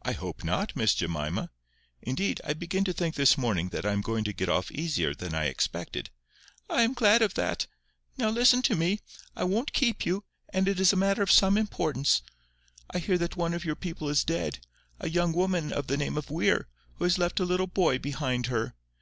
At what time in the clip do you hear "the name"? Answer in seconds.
15.88-16.16